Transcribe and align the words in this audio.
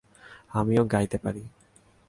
আমিও 0.51 0.83
গাইতে 0.85 1.17
পারি। 1.17 1.43